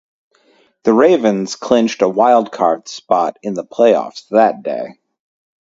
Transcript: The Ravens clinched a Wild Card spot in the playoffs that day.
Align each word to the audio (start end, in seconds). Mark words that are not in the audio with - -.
The 0.81 0.93
Ravens 0.93 1.55
clinched 1.55 2.01
a 2.01 2.09
Wild 2.09 2.51
Card 2.51 2.87
spot 2.87 3.37
in 3.43 3.53
the 3.53 3.63
playoffs 3.63 4.27
that 4.29 4.63
day. 4.63 4.97